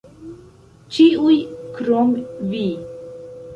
Ĉiuj 0.95 1.37
krom 1.77 2.17
Vi. 2.55 2.65